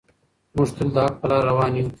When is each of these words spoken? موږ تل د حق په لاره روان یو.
موږ 0.55 0.69
تل 0.75 0.89
د 0.95 0.97
حق 1.05 1.13
په 1.21 1.25
لاره 1.29 1.45
روان 1.49 1.71
یو. 1.77 1.87